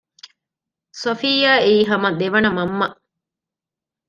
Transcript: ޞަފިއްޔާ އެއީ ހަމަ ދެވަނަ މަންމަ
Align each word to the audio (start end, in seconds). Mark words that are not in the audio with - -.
ޞަފިއްޔާ 1.01 1.53
އެއީ 1.63 1.81
ހަމަ 1.89 2.09
ދެވަނަ 2.19 2.49
މަންމަ 2.57 2.87